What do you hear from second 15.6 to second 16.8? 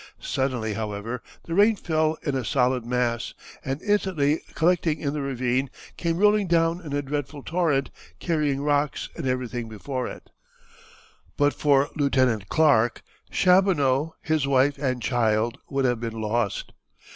would have been lost.